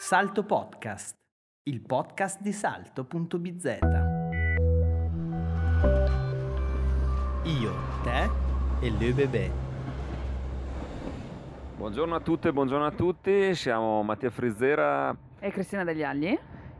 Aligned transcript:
Salto 0.00 0.44
Podcast, 0.44 1.16
il 1.64 1.80
podcast 1.80 2.40
di 2.40 2.52
salto.bz. 2.52 3.78
Io, 7.42 7.72
te 8.04 8.30
e 8.80 8.90
le 8.92 9.12
bebè. 9.12 9.50
Buongiorno 11.76 12.14
a 12.14 12.20
tutte, 12.20 12.52
buongiorno 12.52 12.86
a 12.86 12.92
tutti, 12.92 13.52
siamo 13.56 14.04
Mattia 14.04 14.30
Frizzera 14.30 15.14
e 15.40 15.50
Cristina 15.50 15.82
Degli 15.82 16.04
Agli. 16.04 16.38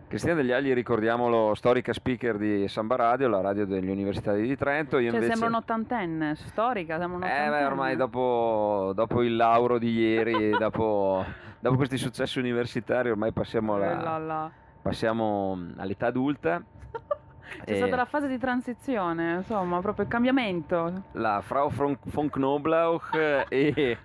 Cristina 0.09 0.33
Degli 0.33 0.53
Agli, 0.53 0.73
ricordiamolo, 0.73 1.55
storica 1.55 1.93
speaker 1.93 2.39
di 2.39 2.67
Samba 2.67 2.97
Radio, 2.97 3.29
la 3.29 3.43
radio 3.43 3.67
degli 3.67 3.91
universitari 3.91 4.49
di 4.49 4.57
Trento. 4.57 4.97
Io 4.97 5.11
cioè, 5.11 5.17
invece... 5.17 5.37
sembra 5.37 5.49
un'ottantenne, 5.49 6.35
storica, 6.35 6.99
sembra 6.99 7.47
Eh 7.47 7.51
beh, 7.51 7.65
ormai 7.67 7.95
dopo, 7.95 8.93
dopo 8.95 9.23
il 9.23 9.37
lauro 9.37 9.77
di 9.77 9.93
ieri, 9.93 10.49
dopo, 10.57 11.23
dopo, 11.61 11.77
questi 11.77 11.99
successi 11.99 12.39
universitari, 12.39 13.11
ormai 13.11 13.33
passiamo, 13.33 13.75
alla, 13.75 14.51
passiamo 14.81 15.73
all'età 15.77 16.07
adulta. 16.07 16.63
C'è 17.67 17.73
e... 17.73 17.77
stata 17.77 17.97
la 17.97 18.07
fase 18.07 18.29
di 18.29 18.39
transizione, 18.39 19.35
insomma, 19.35 19.81
proprio 19.83 20.07
il 20.07 20.11
cambiamento. 20.11 21.03
La 21.13 21.43
Frau 21.43 21.71
von 21.71 22.31
Knoblauch 22.31 23.11
e, 23.51 23.99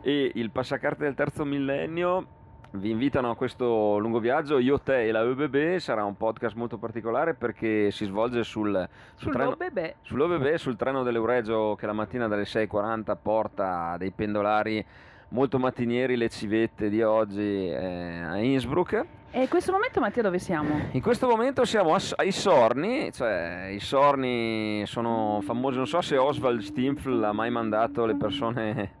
e 0.00 0.32
il 0.34 0.50
passacarte 0.50 1.04
del 1.04 1.14
terzo 1.14 1.44
millennio 1.44 2.40
vi 2.72 2.90
invitano 2.90 3.30
a 3.30 3.36
questo 3.36 3.98
lungo 3.98 4.18
viaggio. 4.18 4.58
Io, 4.58 4.78
te 4.80 5.06
e 5.06 5.12
la 5.12 5.22
ÖBB 5.22 5.76
sarà 5.76 6.04
un 6.04 6.16
podcast 6.16 6.56
molto 6.56 6.78
particolare 6.78 7.34
perché 7.34 7.90
si 7.90 8.04
svolge 8.06 8.44
sul, 8.44 8.88
sul 9.14 9.32
treno, 9.32 9.56
sull'OBB, 10.02 10.54
sul 10.54 10.76
treno 10.76 11.02
dell'Euregio 11.02 11.74
che 11.74 11.86
la 11.86 11.92
mattina 11.92 12.28
dalle 12.28 12.44
6.40 12.44 13.16
porta 13.20 13.96
dei 13.98 14.10
pendolari 14.10 14.84
molto 15.32 15.58
mattinieri, 15.58 16.16
le 16.16 16.28
civette 16.28 16.88
di 16.88 17.02
oggi 17.02 17.68
eh, 17.68 18.22
a 18.22 18.38
Innsbruck. 18.38 19.04
E 19.34 19.40
in 19.40 19.48
questo 19.48 19.72
momento 19.72 19.98
Mattia 19.98 20.22
dove 20.22 20.38
siamo? 20.38 20.88
In 20.90 21.00
questo 21.00 21.26
momento 21.26 21.64
siamo 21.64 21.96
ai 22.16 22.32
Sorni, 22.32 23.10
cioè 23.12 23.70
i 23.72 23.80
Sorni 23.80 24.84
sono 24.84 25.40
famosi, 25.42 25.78
non 25.78 25.86
so 25.86 26.02
se 26.02 26.18
Oswald 26.18 26.60
Stimpfl 26.60 27.22
ha 27.24 27.32
mai 27.32 27.50
mandato 27.50 28.04
le 28.04 28.14
persone... 28.14 28.92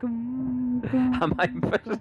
ha 1.20 1.28
mai 1.34 1.52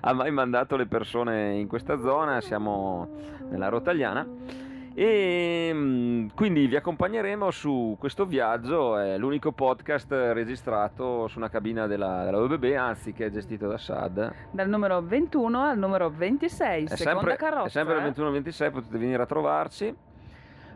ha 0.00 0.12
mai 0.12 0.30
mandato 0.32 0.76
le 0.76 0.86
persone 0.86 1.54
in 1.54 1.68
questa 1.68 1.98
zona, 1.98 2.40
siamo 2.40 3.08
nella 3.48 3.68
Rotagliana 3.68 4.63
e 4.96 5.70
mm, 5.72 6.28
quindi 6.36 6.68
vi 6.68 6.76
accompagneremo 6.76 7.50
su 7.50 7.96
questo 7.98 8.26
viaggio, 8.26 8.96
è 8.96 9.18
l'unico 9.18 9.50
podcast 9.50 10.12
registrato 10.32 11.26
su 11.26 11.38
una 11.38 11.48
cabina 11.48 11.88
della, 11.88 12.24
della 12.24 12.38
OBB, 12.38 12.74
anzi 12.76 13.12
che 13.12 13.26
è 13.26 13.30
gestito 13.30 13.66
da 13.66 13.76
SAD. 13.76 14.32
Dal 14.52 14.68
numero 14.68 15.02
21 15.02 15.60
al 15.60 15.78
numero 15.78 16.10
26, 16.10 16.84
è 16.84 16.96
seconda 16.96 17.18
sempre, 17.18 17.36
carrozza. 17.36 17.66
È 17.66 17.70
sempre 17.70 17.96
eh? 17.96 18.06
il 18.06 18.14
21-26, 18.14 18.70
potete 18.70 18.98
venire 18.98 19.22
a 19.22 19.26
trovarci. 19.26 19.96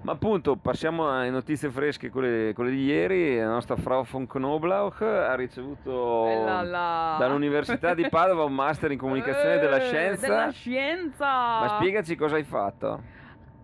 Ma 0.00 0.12
appunto, 0.12 0.56
passiamo 0.56 1.10
alle 1.10 1.30
notizie 1.30 1.70
fresche, 1.70 2.10
quelle, 2.10 2.52
quelle 2.54 2.70
di 2.70 2.84
ieri. 2.84 3.36
La 3.38 3.48
nostra 3.48 3.76
Frau 3.76 4.04
von 4.04 4.26
Knoblauch 4.26 5.00
ha 5.02 5.34
ricevuto 5.34 6.24
dall'Università 7.18 7.94
di 7.94 8.08
Padova 8.08 8.44
un 8.44 8.54
master 8.54 8.92
in 8.92 8.98
comunicazione 8.98 9.56
eh, 9.56 9.58
della 9.58 9.80
scienza. 9.80 10.26
Della 10.26 10.50
scienza! 10.50 11.26
Ma 11.26 11.76
spiegaci 11.78 12.14
cosa 12.14 12.36
hai 12.36 12.44
fatto. 12.44 13.17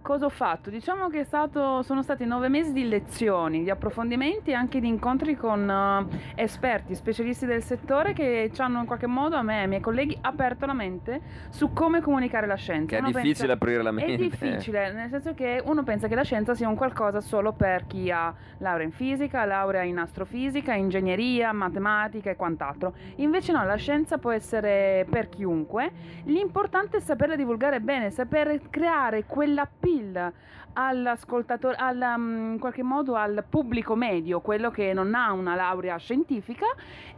Cosa 0.05 0.27
ho 0.27 0.29
fatto? 0.29 0.69
Diciamo 0.69 1.09
che 1.09 1.25
stato, 1.25 1.81
sono 1.81 2.03
stati 2.03 2.27
nove 2.27 2.51
mesi 2.51 2.75
di 2.75 2.87
lezioni, 2.87 3.63
di 3.63 3.71
approfondimenti 3.71 4.51
e 4.51 4.53
anche 4.53 4.79
di 4.79 4.87
incontri 4.87 5.35
con 5.35 5.67
uh, 5.67 6.15
esperti, 6.35 6.95
specialisti 6.95 7.47
del 7.47 7.63
settore 7.63 8.13
che 8.13 8.51
ci 8.53 8.61
hanno 8.61 8.81
in 8.81 8.85
qualche 8.85 9.07
modo 9.07 9.37
a 9.37 9.41
me 9.41 9.61
e 9.61 9.61
ai 9.63 9.69
miei 9.69 9.81
colleghi 9.81 10.15
aperto 10.21 10.67
la 10.67 10.75
mente 10.75 11.23
su 11.49 11.73
come 11.73 12.03
comunicare 12.03 12.47
la 12.47 12.55
scienza. 12.55 12.89
Che 12.89 12.97
è 12.97 12.99
uno 12.99 13.13
difficile 13.13 13.35
pensa, 13.35 13.53
aprire 13.55 13.83
la 13.83 13.93
mente. 13.93 14.13
È 14.13 14.17
difficile, 14.19 14.93
nel 14.93 15.09
senso 15.09 15.33
che 15.33 15.63
uno 15.65 15.83
pensa 15.85 16.07
che 16.07 16.15
la 16.15 16.23
scienza 16.23 16.55
sia 16.55 16.69
un 16.69 16.77
qualcosa 16.77 17.23
solo 17.23 17.53
per 17.53 17.87
chi 17.87 18.11
ha 18.11 18.35
laurea 18.59 18.85
in 18.85 18.93
fisica, 18.93 19.47
laurea 19.47 19.85
in 19.85 19.97
astrofisica, 19.97 20.75
ingegneria, 20.75 21.51
matematica 21.53 22.29
e 22.29 22.37
quant'altro. 22.37 22.93
Invece 23.17 23.53
no, 23.53 23.65
la 23.65 23.77
scienza 23.77 24.19
può 24.19 24.33
essere 24.33 25.07
per 25.09 25.31
chiunque. 25.31 25.91
L'importante 26.25 26.99
è 26.99 27.01
saperla 27.01 27.37
divulgare 27.37 27.81
bene, 27.81 28.11
saper 28.11 28.61
creare 28.69 29.25
quella 29.25 29.67
pila 29.67 29.93
appeal 29.95 30.33
all'ascoltatore, 30.77 31.77
al, 31.77 32.01
um, 32.17 32.53
in 32.53 32.59
qualche 32.59 32.83
modo 32.83 33.15
al 33.15 33.45
pubblico 33.49 33.95
medio, 33.95 34.41
quello 34.41 34.71
che 34.71 34.93
non 34.93 35.15
ha 35.15 35.31
una 35.33 35.55
laurea 35.55 35.97
scientifica, 35.99 36.67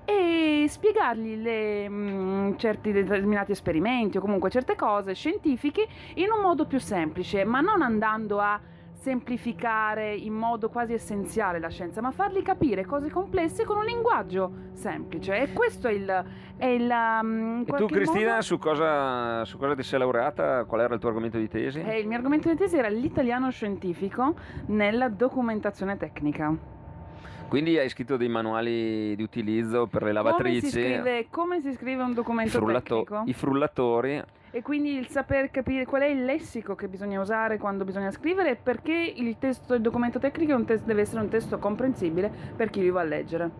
e 0.04 0.66
spiegargli 0.69 1.41
le, 1.41 1.87
um, 1.88 2.56
certi 2.59 2.92
determinati 2.92 3.53
esperimenti 3.53 4.19
o 4.19 4.20
comunque 4.20 4.50
certe 4.50 4.76
cose 4.76 5.14
scientifiche 5.14 5.87
in 6.14 6.31
un 6.31 6.42
modo 6.42 6.66
più 6.66 6.78
semplice, 6.78 7.44
ma 7.44 7.60
non 7.60 7.81
andando 7.81 8.41
a 8.41 8.60
semplificare 9.06 10.17
in 10.17 10.33
modo 10.33 10.69
quasi 10.69 10.93
essenziale 10.93 11.61
la 11.61 11.69
scienza, 11.69 12.00
ma 12.00 12.11
fargli 12.11 12.43
capire 12.43 12.84
cose 12.84 13.09
complesse 13.09 13.65
con 13.65 13.77
un 13.77 13.84
linguaggio 13.84 14.50
semplice. 14.72 15.39
E 15.39 15.53
questo 15.53 15.87
è 15.87 15.93
il. 15.93 16.25
È 16.56 16.67
il 16.67 16.91
um, 16.91 17.65
e 17.67 17.72
tu, 17.77 17.87
Cristina, 17.87 18.31
modo... 18.31 18.41
su, 18.41 18.59
cosa, 18.59 19.44
su, 19.44 19.59
cosa, 19.59 19.77
ti 19.77 19.84
sei 19.84 20.00
laureata? 20.00 20.65
Qual 20.65 20.81
era 20.81 20.94
il 20.94 20.99
tuo 20.99 21.11
argomento 21.11 21.39
di 21.39 21.47
tesi? 21.47 21.81
Eh, 21.81 22.00
il 22.00 22.09
mio 22.09 22.17
argomento 22.17 22.49
di 22.49 22.56
tesi 22.56 22.78
era 22.78 22.89
l'italiano 22.89 23.49
scientifico 23.50 24.34
nella 24.67 25.09
documentazione 25.09 25.97
tecnica. 25.97 26.53
Quindi 27.47 27.78
hai 27.78 27.88
scritto 27.88 28.17
dei 28.17 28.28
manuali 28.28 29.15
di 29.15 29.23
utilizzo 29.23 29.87
per 29.87 30.03
le 30.03 30.12
lavatrici? 30.12 30.61
Come 30.61 30.71
si 30.71 30.71
scrive, 30.71 31.27
come 31.31 31.61
si 31.61 31.73
scrive 31.75 32.03
un 32.03 32.15
documento 32.15 32.50
frullato- 32.59 33.05
tecnico? 33.05 33.23
I 33.27 33.33
frullatori 33.34 34.23
e 34.56 34.62
quindi 34.62 34.97
il 34.97 35.09
saper 35.09 35.50
capire 35.50 35.84
qual 35.84 36.00
è 36.00 36.06
il 36.06 36.25
lessico 36.25 36.75
che 36.75 36.89
bisogna 36.89 37.21
usare 37.21 37.59
quando 37.59 37.84
bisogna 37.84 38.11
scrivere 38.11 38.53
e 38.53 38.56
perché 38.56 39.12
il 39.15 39.37
testo 39.37 39.75
del 39.75 39.83
documento 39.83 40.19
tecnico 40.19 40.59
test, 40.65 40.87
deve 40.87 41.03
essere 41.03 41.21
un 41.21 41.28
testo 41.28 41.59
comprensibile 41.59 42.33
per 42.56 42.71
chi 42.71 42.81
li 42.81 42.89
va 42.89 43.03
a 43.03 43.05
leggere. 43.05 43.50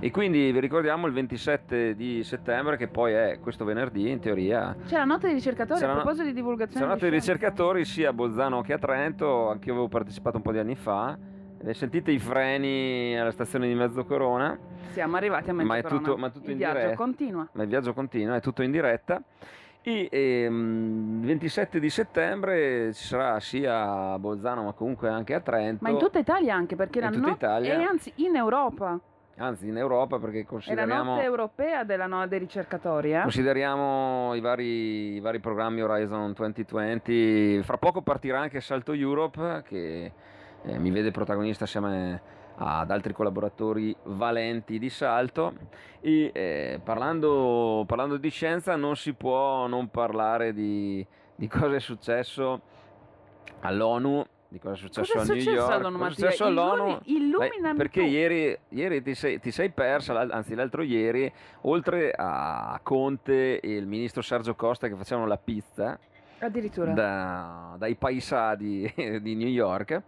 E 0.00 0.10
quindi 0.10 0.50
vi 0.50 0.58
ricordiamo 0.58 1.06
il 1.06 1.12
27 1.12 1.94
di 1.94 2.24
settembre, 2.24 2.76
che 2.76 2.88
poi 2.88 3.12
è 3.12 3.38
questo 3.40 3.64
venerdì 3.64 4.10
in 4.10 4.18
teoria. 4.18 4.74
C'è 4.84 4.96
la 4.96 5.04
notte 5.04 5.26
dei 5.26 5.36
ricercatori 5.36 5.84
a 5.84 5.92
proposito 5.92 6.24
di 6.24 6.32
divulgazione. 6.32 6.80
C'è 6.80 6.88
la 6.88 6.94
notte 6.94 7.08
dei 7.08 7.16
ricercatori 7.16 7.84
sia 7.84 8.08
a 8.08 8.12
Bolzano 8.12 8.60
che 8.62 8.72
a 8.72 8.78
Trento, 8.78 9.50
anche 9.50 9.68
io 9.68 9.72
avevo 9.74 9.86
partecipato 9.86 10.38
un 10.38 10.42
po' 10.42 10.50
di 10.50 10.58
anni 10.58 10.74
fa. 10.74 11.16
Sentite 11.70 12.10
i 12.10 12.18
freni 12.18 13.16
alla 13.16 13.30
stazione 13.30 13.68
di 13.68 13.74
Mezzocorona. 13.74 14.58
Siamo 14.90 15.14
arrivati 15.14 15.50
a 15.50 15.52
Mezzocorona. 15.52 15.64
Ma 15.64 15.76
è 15.78 15.82
tutto, 15.82 16.16
ma 16.16 16.28
tutto 16.30 16.46
il 16.46 16.50
in 16.50 16.58
viaggio 16.58 16.78
diretta. 16.78 16.96
continua. 16.96 17.48
Ma 17.52 17.62
il 17.62 17.68
viaggio 17.68 17.94
continua, 17.94 18.34
è 18.34 18.40
tutto 18.40 18.62
in 18.62 18.72
diretta. 18.72 19.22
E 19.86 20.08
ehm, 20.10 21.18
il 21.20 21.26
27 21.26 21.78
di 21.78 21.90
settembre 21.90 22.90
ci 22.94 23.04
sarà 23.04 23.38
sia 23.38 24.12
a 24.12 24.18
Bolzano 24.18 24.62
ma 24.62 24.72
comunque 24.72 25.10
anche 25.10 25.34
a 25.34 25.40
Trento. 25.40 25.84
Ma 25.84 25.90
in 25.90 25.98
tutta 25.98 26.18
Italia 26.18 26.54
anche 26.54 26.74
perché 26.74 27.00
in 27.00 27.12
tutta 27.12 27.30
Italia. 27.30 27.78
E 27.78 27.82
anzi 27.82 28.10
in 28.16 28.34
Europa. 28.34 28.98
Anzi 29.36 29.68
in 29.68 29.76
Europa 29.76 30.18
perché 30.18 30.46
consideriamo... 30.46 30.92
È 30.92 30.96
la 30.96 31.02
notte 31.02 31.24
europea 31.24 31.84
della 31.84 32.06
no- 32.06 32.26
dei 32.26 32.38
ricercatori. 32.38 33.12
Eh? 33.12 33.20
Consideriamo 33.22 34.32
i 34.34 34.40
vari, 34.40 35.16
i 35.16 35.20
vari 35.20 35.40
programmi 35.40 35.82
Horizon 35.82 36.32
2020. 36.32 37.60
Fra 37.62 37.76
poco 37.76 38.00
partirà 38.00 38.40
anche 38.40 38.60
Salto 38.60 38.92
Europe 38.92 39.64
che 39.66 40.12
eh, 40.62 40.78
mi 40.78 40.90
vede 40.90 41.10
protagonista 41.10 41.64
assieme 41.64 42.14
a 42.14 42.43
ad 42.56 42.90
altri 42.90 43.12
collaboratori 43.12 43.94
valenti 44.04 44.78
di 44.78 44.90
salto. 44.90 45.54
E 46.00 46.30
eh, 46.32 46.80
parlando, 46.82 47.84
parlando, 47.86 48.16
di 48.16 48.28
scienza 48.28 48.76
non 48.76 48.96
si 48.96 49.14
può 49.14 49.66
non 49.66 49.88
parlare 49.88 50.52
di, 50.52 51.04
di 51.34 51.48
cosa 51.48 51.76
è 51.76 51.80
successo 51.80 52.60
all'ONU 53.60 54.24
di 54.54 54.60
cosa 54.60 54.74
è 54.74 54.76
successo 54.76 55.12
cosa 55.14 55.32
a 55.32 55.34
New 55.34 55.42
York 55.42 55.82
cosa 55.82 56.06
è 56.06 56.10
successo 56.10 56.44
all'ONU? 56.44 57.00
illuminami 57.04 57.76
perché 57.76 58.02
ieri, 58.02 58.56
ieri 58.68 59.02
ti, 59.02 59.14
sei, 59.14 59.40
ti, 59.40 59.50
sei, 59.50 59.70
persa 59.70 60.16
anzi 60.30 60.54
l'altro 60.54 60.82
ieri 60.82 61.32
oltre 61.62 62.12
a 62.14 62.78
Conte 62.82 63.58
e 63.58 63.74
il 63.74 63.86
ministro 63.86 64.22
Sergio 64.22 64.54
Costa 64.54 64.86
che 64.86 64.94
facevano 64.94 65.26
la 65.26 65.38
pizza 65.38 65.98
addirittura. 66.38 66.92
da, 66.92 67.74
dai 67.78 67.96
paesadi 67.96 68.92
di 69.20 69.34
New 69.34 69.48
York 69.48 70.02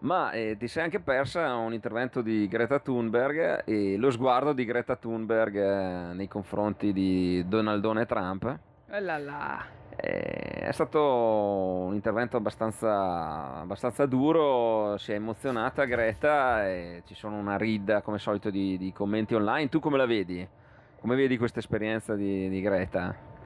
ma 0.00 0.30
eh, 0.30 0.56
ti 0.56 0.68
sei 0.68 0.84
anche 0.84 1.00
persa 1.00 1.54
un 1.56 1.72
intervento 1.72 2.22
di 2.22 2.46
Greta 2.46 2.78
Thunberg 2.78 3.62
e 3.64 3.96
lo 3.96 4.10
sguardo 4.10 4.52
di 4.52 4.64
Greta 4.64 4.96
Thunberg 4.96 5.56
eh, 5.56 6.14
nei 6.14 6.28
confronti 6.28 6.92
di 6.92 7.44
Donaldone 7.46 8.06
Trump. 8.06 8.58
Oh 8.90 8.98
là 9.00 9.18
là. 9.18 9.66
Eh, 9.96 10.60
è 10.60 10.72
stato 10.72 11.02
un 11.02 11.94
intervento 11.94 12.36
abbastanza, 12.36 13.56
abbastanza, 13.56 14.06
duro, 14.06 14.96
si 14.96 15.10
è 15.10 15.16
emozionata 15.16 15.84
Greta 15.84 16.68
e 16.68 17.02
ci 17.04 17.14
sono 17.14 17.36
una 17.36 17.56
rida 17.56 18.00
come 18.02 18.18
solito 18.18 18.50
di, 18.50 18.78
di 18.78 18.92
commenti 18.92 19.34
online. 19.34 19.68
Tu 19.68 19.80
come 19.80 19.96
la 19.96 20.06
vedi? 20.06 20.46
Come 21.00 21.16
vedi 21.16 21.36
questa 21.36 21.58
esperienza 21.58 22.14
di, 22.14 22.48
di 22.48 22.60
Greta? 22.60 23.37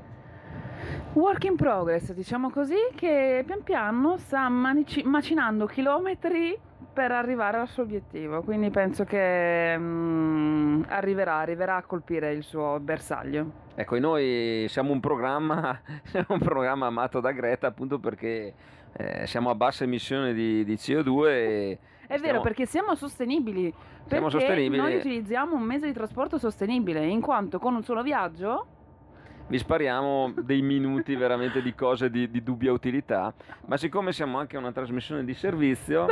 Work 1.14 1.44
in 1.44 1.56
progress, 1.56 2.12
diciamo 2.12 2.50
così, 2.50 2.76
che 2.94 3.42
pian 3.46 3.62
piano 3.62 4.16
sta 4.16 4.48
manici- 4.48 5.02
macinando 5.02 5.66
chilometri 5.66 6.58
per 6.92 7.10
arrivare 7.12 7.58
al 7.58 7.68
suo 7.68 7.82
obiettivo. 7.82 8.42
Quindi 8.42 8.70
penso 8.70 9.04
che 9.04 9.76
mm, 9.76 10.82
arriverà, 10.88 11.36
arriverà 11.36 11.76
a 11.76 11.82
colpire 11.82 12.32
il 12.32 12.42
suo 12.42 12.78
bersaglio. 12.80 13.60
Ecco, 13.74 13.98
noi 13.98 14.66
siamo 14.68 14.92
un 14.92 15.00
programma, 15.00 15.80
siamo 16.04 16.26
un 16.28 16.38
programma 16.38 16.86
amato 16.86 17.20
da 17.20 17.32
Greta 17.32 17.66
appunto 17.66 17.98
perché 17.98 18.54
eh, 18.94 19.26
siamo 19.26 19.50
a 19.50 19.54
bassa 19.54 19.84
emissione 19.84 20.32
di, 20.34 20.64
di 20.64 20.74
CO2 20.74 21.26
e 21.26 21.78
È 22.02 22.06
vero, 22.08 22.18
stiamo- 22.18 22.40
perché 22.40 22.66
siamo 22.66 22.94
sostenibili. 22.94 23.72
Siamo 24.06 24.28
perché 24.28 24.46
sostenibili. 24.46 24.80
Noi 24.80 24.96
utilizziamo 24.96 25.56
un 25.56 25.62
mezzo 25.62 25.86
di 25.86 25.92
trasporto 25.92 26.38
sostenibile, 26.38 27.04
in 27.06 27.20
quanto 27.20 27.58
con 27.58 27.74
un 27.74 27.82
solo 27.82 28.02
viaggio 28.02 28.66
vi 29.46 29.58
spariamo 29.58 30.32
dei 30.42 30.62
minuti 30.62 31.14
veramente 31.14 31.60
di 31.62 31.74
cose 31.74 32.10
di, 32.10 32.30
di 32.30 32.42
dubbia 32.42 32.72
utilità, 32.72 33.32
ma 33.66 33.76
siccome 33.76 34.12
siamo 34.12 34.38
anche 34.38 34.56
una 34.56 34.72
trasmissione 34.72 35.24
di 35.24 35.34
servizio, 35.34 36.06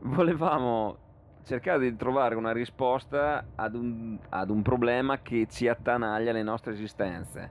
volevamo 0.00 0.96
cercare 1.44 1.80
di 1.80 1.96
trovare 1.96 2.34
una 2.36 2.52
risposta 2.52 3.46
ad 3.56 3.74
un, 3.74 4.16
ad 4.28 4.50
un 4.50 4.62
problema 4.62 5.20
che 5.22 5.46
ci 5.50 5.66
attanaglia 5.66 6.32
le 6.32 6.42
nostre 6.42 6.72
esistenze. 6.72 7.50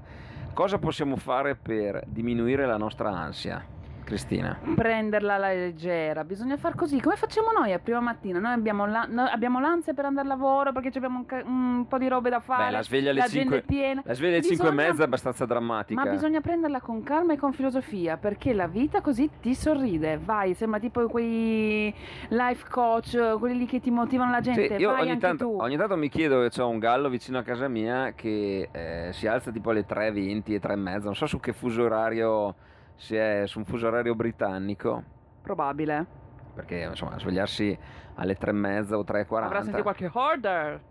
Cosa 0.54 0.78
possiamo 0.80 1.16
fare 1.16 1.56
per 1.56 2.04
diminuire 2.08 2.66
la 2.66 2.78
nostra 2.78 3.10
ansia? 3.10 3.80
Cristina. 4.04 4.58
prenderla 4.76 5.36
alla 5.36 5.48
leggera, 5.50 6.24
bisogna 6.24 6.58
far 6.58 6.76
così, 6.76 7.00
come 7.02 7.16
facciamo 7.16 7.52
noi 7.52 7.72
a 7.74 7.80
prima 7.80 8.00
mattina? 8.00 8.40
Noi 8.40 8.54
abbiamo, 8.54 8.86
la- 8.86 9.08
noi 9.10 9.28
abbiamo 9.30 9.60
l'ansia 9.60 9.94
per 9.94 10.06
andare 10.06 10.28
al 10.30 10.38
lavoro 10.38 10.72
perché 10.72 10.90
abbiamo 10.96 11.20
un, 11.20 11.26
ca- 11.26 11.42
un 11.46 11.86
po' 11.88 11.98
di 11.98 12.08
robe 12.08 12.30
da 12.30 12.40
fare, 12.40 12.66
Beh, 12.66 12.72
la 12.72 12.84
sveglia 12.84 13.10
alle 13.12 13.20
l'agenda 13.20 13.56
5 13.56 13.58
è 13.58 13.62
piena. 13.62 14.02
La 14.06 14.14
sveglia 14.14 14.38
alle 14.38 14.44
5 14.46 14.68
e 14.68 14.72
mezza 14.72 15.02
è 15.02 15.06
abbastanza 15.06 15.46
drammatica. 15.46 16.04
Ma 16.04 16.10
bisogna 16.10 16.42
prenderla 16.42 16.82
con 16.82 17.04
calma 17.04 17.34
e 17.34 17.38
con 17.38 17.54
filosofia 17.54 18.18
perché 18.18 18.54
la 18.54 18.68
vita 18.68 19.02
così 19.02 19.30
ti 19.40 19.54
sorride. 19.56 20.20
Vai, 20.24 20.54
sembra 20.54 20.80
tipo 20.80 21.08
quei 21.08 21.94
life 22.30 22.66
coach, 22.70 23.38
quelli 23.40 23.58
lì 23.58 23.66
che 23.66 23.80
ti 23.80 23.92
motivano 23.92 24.32
la 24.32 24.42
Sì, 24.42 24.54
gente. 24.54 24.76
io 24.76 24.92
Vai 24.92 25.02
ogni 25.10 25.18
tanto, 25.20 25.62
ogni 25.62 25.78
tanto 25.78 25.96
mi 25.98 26.10
chiedo 26.10 26.48
che 26.48 26.62
ho 26.62 26.68
un 26.68 26.80
gallo 26.80 27.10
vicino 27.10 27.38
a 27.38 27.44
casa 27.44 27.68
mia 27.68 28.14
che 28.16 28.70
eh, 28.72 29.10
si 29.14 29.28
alza 29.28 29.52
tipo 29.52 29.70
alle 29.72 29.86
3.20 29.88 30.42
e 30.54 30.60
3.30, 30.62 31.04
non 31.04 31.16
so 31.16 31.26
su 31.26 31.40
che 31.40 31.54
fuso 31.54 31.84
orario, 31.84 32.56
se 32.96 33.44
è 33.44 33.48
su 33.48 33.60
un 33.60 33.66
fuso 33.66 33.88
orario 33.88 34.16
britannico, 34.16 35.04
Probabile. 35.42 36.06
perché 36.54 36.88
insomma 36.90 37.18
svegliarsi 37.18 37.78
alle 38.16 38.38
3.30 38.38 38.94
o 38.94 39.04
3.40. 39.04 39.44
Avrà 39.44 39.62
sentito 39.62 39.84
qualche 39.84 40.10
order. 40.12 40.82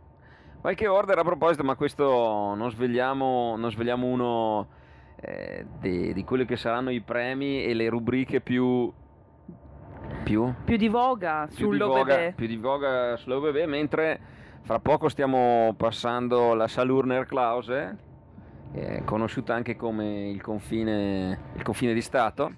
Qualche 0.60 0.86
order 0.86 1.18
a 1.18 1.22
proposito, 1.22 1.64
ma 1.64 1.74
questo 1.74 2.54
non 2.54 2.70
svegliamo, 2.70 3.56
non 3.56 3.70
svegliamo 3.70 4.06
uno 4.06 4.68
eh, 5.16 5.66
di, 5.78 6.12
di 6.12 6.24
quelli 6.24 6.44
che 6.44 6.56
saranno 6.56 6.90
i 6.90 7.00
premi 7.00 7.64
e 7.64 7.72
le 7.72 7.88
rubriche 7.88 8.40
più... 8.40 8.92
più? 10.22 10.52
Più 10.64 10.76
di 10.76 10.88
voga 10.88 11.46
più 11.46 11.56
sul 11.56 11.78
di 11.78 11.82
voga, 11.82 12.04
bebè. 12.04 12.32
più 12.34 12.46
di 12.46 12.56
voga 12.56 13.16
sull'OBB, 13.16 13.64
mentre 13.66 14.20
fra 14.62 14.78
poco 14.80 15.08
stiamo 15.08 15.74
passando 15.76 16.52
la 16.54 16.68
Salurner 16.68 17.24
Klause, 17.24 17.96
eh, 18.72 19.02
conosciuta 19.04 19.54
anche 19.54 19.76
come 19.76 20.28
il 20.28 20.40
confine, 20.40 21.38
il 21.54 21.62
confine 21.62 21.92
di 21.94 22.00
Stato. 22.00 22.52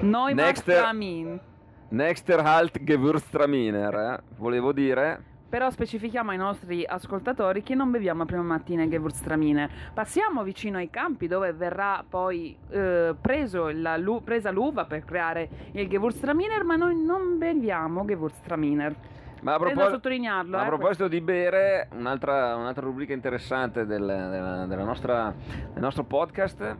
Marstramin. 0.00 1.40
Nexter 1.88 2.40
Halt 2.40 2.82
Gewürztraminer, 2.82 3.94
eh, 3.94 4.22
volevo 4.36 4.72
dire. 4.72 5.30
Però 5.52 5.68
specifichiamo 5.68 6.30
ai 6.30 6.38
nostri 6.38 6.82
ascoltatori 6.86 7.62
che 7.62 7.74
non 7.74 7.90
beviamo 7.90 8.22
a 8.22 8.24
prima 8.24 8.42
mattina 8.42 8.86
Gewürztraminer. 8.86 9.70
Passiamo 9.92 10.42
vicino 10.42 10.78
ai 10.78 10.88
campi 10.88 11.26
dove 11.26 11.52
verrà 11.52 12.02
poi 12.08 12.56
eh, 12.70 13.14
preso 13.20 13.68
la 13.68 13.98
lu- 13.98 14.22
presa 14.22 14.50
l'uva 14.50 14.86
per 14.86 15.04
creare 15.04 15.50
il 15.72 15.88
Gewürztraminer, 15.88 16.64
ma 16.64 16.76
noi 16.76 16.96
non 16.96 17.36
beviamo 17.36 18.02
Gewürztraminer. 18.06 18.94
Ma 19.42 19.54
a, 19.54 19.58
propos- 19.58 19.90
sottolinearlo. 19.90 20.56
a 20.56 20.62
eh, 20.64 20.66
proposito 20.66 21.08
di 21.08 21.20
bere, 21.20 21.88
un'altra, 21.92 22.54
un'altra 22.56 22.84
rubrica 22.84 23.12
interessante 23.12 23.84
del, 23.86 24.00
della- 24.00 24.66
della 24.66 24.84
nostra- 24.84 25.34
del 25.72 25.82
nostro 25.82 26.04
podcast 26.04 26.76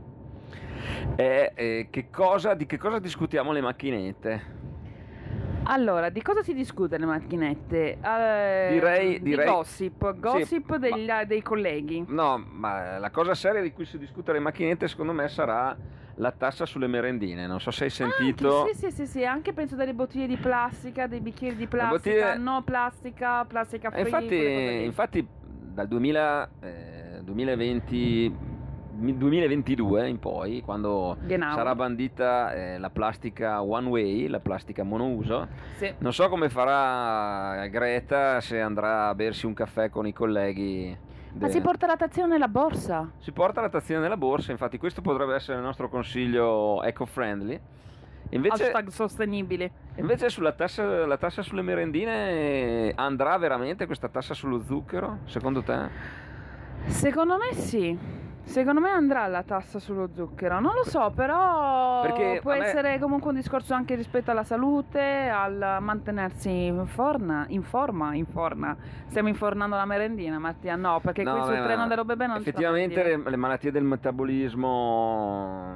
è 1.16 1.52
eh, 1.54 1.86
che 1.90 2.08
cosa, 2.10 2.54
di 2.54 2.66
che 2.66 2.78
cosa 2.78 2.98
discutiamo 2.98 3.52
le 3.52 3.60
macchinette. 3.60 4.60
Allora, 5.64 6.08
di 6.08 6.20
cosa 6.22 6.42
si 6.42 6.54
discute 6.54 6.98
le 6.98 7.06
macchinette? 7.06 7.98
Eh, 8.00 8.68
Direi- 8.72 9.18
di 9.20 9.30
direi- 9.30 9.46
gossip, 9.48 10.18
gossip 10.18 10.70
ma- 10.70 10.78
degli- 10.78 11.10
dei 11.26 11.42
colleghi. 11.42 12.04
No, 12.08 12.44
ma 12.48 12.98
la 12.98 13.10
cosa 13.10 13.34
seria 13.34 13.60
di 13.62 13.72
cui 13.72 13.84
si 13.84 13.96
discute 13.98 14.32
le 14.32 14.40
macchinette 14.40 14.88
secondo 14.88 15.12
me 15.12 15.28
sarà 15.28 15.76
la 16.16 16.30
tassa 16.32 16.66
sulle 16.66 16.86
merendine. 16.86 17.46
Non 17.46 17.60
so 17.60 17.70
se 17.70 17.84
hai 17.84 17.90
sentito. 17.90 18.60
Anche, 18.62 18.74
sì, 18.74 18.90
sì, 18.90 18.90
sì, 18.92 19.06
sì, 19.06 19.24
anche 19.24 19.52
penso 19.52 19.76
delle 19.76 19.94
bottiglie 19.94 20.26
di 20.26 20.36
plastica, 20.36 21.06
dei 21.06 21.20
bicchieri 21.20 21.56
di 21.56 21.66
plastica, 21.66 21.96
bottiglie- 21.96 22.36
no 22.38 22.62
plastica, 22.64 23.44
plastica 23.44 23.90
free, 23.90 24.02
cose 24.02 24.24
infatti, 24.26 24.84
infatti 24.84 25.28
dal 25.74 25.88
2000, 25.88 26.50
eh, 26.60 27.20
2020, 27.22 28.34
2022 28.94 30.08
in 30.08 30.18
poi, 30.18 30.60
quando 30.60 31.16
Genau. 31.26 31.54
sarà 31.54 31.74
bandita 31.74 32.52
eh, 32.52 32.78
la 32.78 32.90
plastica 32.90 33.62
one 33.62 33.88
way, 33.88 34.28
la 34.28 34.40
plastica 34.40 34.82
monouso, 34.82 35.48
Sì. 35.76 35.92
non 35.98 36.12
so 36.12 36.28
come 36.28 36.48
farà 36.50 37.66
Greta 37.68 38.40
se 38.40 38.60
andrà 38.60 39.08
a 39.08 39.14
bersi 39.14 39.46
un 39.46 39.54
caffè 39.54 39.88
con 39.90 40.06
i 40.06 40.12
colleghi. 40.12 40.96
Ma 41.34 41.48
si 41.48 41.60
porta 41.60 41.86
la 41.86 41.96
tazzina 41.96 42.26
nella 42.26 42.48
borsa. 42.48 43.10
Si 43.18 43.32
porta 43.32 43.60
la 43.60 43.68
tazzina 43.68 43.98
nella 44.00 44.16
borsa, 44.16 44.52
infatti 44.52 44.78
questo 44.78 45.00
potrebbe 45.00 45.34
essere 45.34 45.58
il 45.58 45.64
nostro 45.64 45.88
consiglio 45.88 46.82
eco-friendly. 46.82 47.60
Invece, 48.30 48.64
Hashtag 48.64 48.88
sostenibile. 48.88 49.70
invece 49.96 50.30
sulla 50.30 50.52
tassa, 50.52 51.04
la 51.06 51.18
tassa 51.18 51.42
sulle 51.42 51.60
merendine 51.60 52.92
andrà 52.94 53.36
veramente 53.36 53.84
questa 53.86 54.08
tassa 54.08 54.32
sullo 54.32 54.62
zucchero, 54.62 55.18
secondo 55.24 55.62
te? 55.62 55.88
Secondo 56.86 57.36
me 57.36 57.52
sì. 57.54 57.98
Secondo 58.44 58.80
me 58.80 58.90
andrà 58.90 59.26
la 59.28 59.42
tassa 59.44 59.78
sullo 59.78 60.10
zucchero. 60.14 60.60
Non 60.60 60.74
lo 60.74 60.84
so, 60.84 61.10
però 61.14 62.02
Perché 62.02 62.40
può 62.42 62.52
me- 62.52 62.58
essere 62.58 62.98
comunque 62.98 63.30
un 63.30 63.36
discorso 63.36 63.72
anche 63.72 63.94
rispetto 63.94 64.30
alla 64.30 64.44
salute, 64.44 65.28
al 65.28 65.78
mantenersi 65.80 66.66
in 66.66 66.86
forma, 66.86 67.44
in 67.48 67.62
forma, 67.62 68.14
in 68.14 68.26
forma. 68.26 68.76
Stiamo 69.06 69.28
infornando 69.28 69.76
la 69.76 69.86
merendina, 69.86 70.38
Mattia? 70.38 70.76
No, 70.76 71.00
perché 71.00 71.22
No, 71.22 71.32
qui 71.32 71.42
sul 71.44 71.62
treno 71.62 71.82
ma 71.82 71.86
dello 71.86 72.04
bebè 72.04 72.26
non 72.26 72.36
Effettivamente 72.36 73.02
le, 73.02 73.22
le 73.30 73.36
malattie 73.36 73.70
del 73.70 73.84
metabolismo 73.84 75.74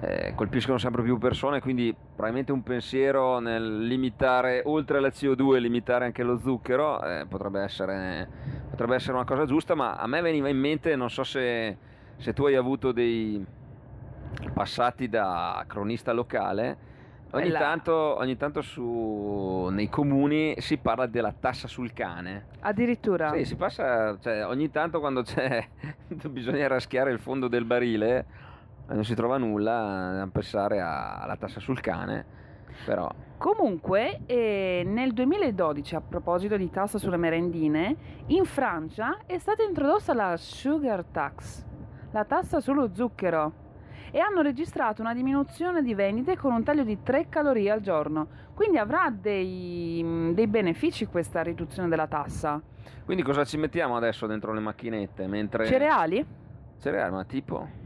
eh, 0.00 0.32
colpiscono 0.34 0.78
sempre 0.78 1.02
più 1.02 1.18
persone, 1.18 1.60
quindi 1.60 1.94
probabilmente 1.94 2.52
un 2.52 2.62
pensiero 2.62 3.38
nel 3.38 3.86
limitare, 3.86 4.62
oltre 4.64 4.98
alla 4.98 5.08
CO2, 5.08 5.58
limitare 5.58 6.04
anche 6.04 6.22
lo 6.22 6.38
zucchero 6.38 7.02
eh, 7.02 7.26
potrebbe, 7.28 7.60
essere, 7.62 8.28
potrebbe 8.70 8.96
essere 8.96 9.14
una 9.14 9.24
cosa 9.24 9.46
giusta, 9.46 9.74
ma 9.74 9.94
a 9.94 10.06
me 10.06 10.20
veniva 10.20 10.48
in 10.48 10.58
mente, 10.58 10.96
non 10.96 11.10
so 11.10 11.22
se, 11.22 11.76
se 12.16 12.32
tu 12.32 12.46
hai 12.46 12.56
avuto 12.56 12.92
dei 12.92 13.44
passati 14.52 15.08
da 15.08 15.64
cronista 15.68 16.12
locale, 16.12 16.92
ogni 17.30 17.52
tanto, 17.52 17.92
ogni 17.92 18.36
tanto 18.36 18.62
su, 18.62 19.68
nei 19.70 19.88
comuni 19.88 20.54
si 20.58 20.76
parla 20.76 21.06
della 21.06 21.32
tassa 21.32 21.68
sul 21.68 21.92
cane. 21.92 22.46
Addirittura. 22.60 23.32
Sì, 23.32 23.44
si 23.44 23.54
passa, 23.54 24.18
cioè, 24.18 24.44
ogni 24.44 24.70
tanto 24.70 24.98
quando 24.98 25.22
c'è 25.22 25.66
bisogna 26.28 26.66
raschiare 26.66 27.12
il 27.12 27.20
fondo 27.20 27.46
del 27.46 27.64
barile 27.64 28.52
non 28.86 29.04
si 29.04 29.14
trova 29.14 29.38
nulla, 29.38 30.06
dobbiamo 30.08 30.30
pensare 30.30 30.80
alla 30.80 31.36
tassa 31.36 31.60
sul 31.60 31.80
cane, 31.80 32.24
però 32.84 33.10
Comunque, 33.44 34.20
eh, 34.24 34.84
nel 34.86 35.12
2012, 35.12 35.96
a 35.96 36.00
proposito 36.00 36.56
di 36.56 36.70
tassa 36.70 36.98
sulle 36.98 37.18
merendine, 37.18 37.96
in 38.28 38.46
Francia 38.46 39.18
è 39.26 39.36
stata 39.36 39.62
introdotta 39.62 40.14
la 40.14 40.34
sugar 40.38 41.04
tax, 41.04 41.62
la 42.12 42.24
tassa 42.24 42.60
sullo 42.60 42.94
zucchero, 42.94 43.52
e 44.10 44.18
hanno 44.18 44.40
registrato 44.40 45.02
una 45.02 45.12
diminuzione 45.12 45.82
di 45.82 45.94
vendite 45.94 46.38
con 46.38 46.54
un 46.54 46.62
taglio 46.62 46.84
di 46.84 47.02
3 47.02 47.28
calorie 47.28 47.70
al 47.70 47.80
giorno. 47.80 48.28
Quindi 48.54 48.78
avrà 48.78 49.12
dei, 49.14 50.32
dei 50.32 50.46
benefici 50.46 51.04
questa 51.04 51.42
riduzione 51.42 51.88
della 51.88 52.06
tassa. 52.06 52.62
quindi 53.04 53.22
cosa 53.22 53.44
ci 53.44 53.58
mettiamo 53.58 53.94
adesso 53.94 54.26
dentro 54.26 54.54
le 54.54 54.60
macchinette? 54.60 55.26
Mentre... 55.26 55.66
Cereali? 55.66 56.24
Cereali, 56.78 57.12
ma 57.12 57.24
tipo? 57.24 57.83